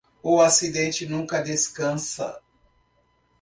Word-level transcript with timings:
O 0.23 0.41
acidente 0.41 1.05
nunca 1.05 1.43
descansa. 1.43 2.41